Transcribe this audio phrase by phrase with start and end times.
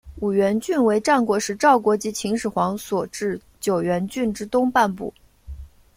[0.19, 5.13] 五原郡为战国时赵国及秦始皇所置九原郡之东半部。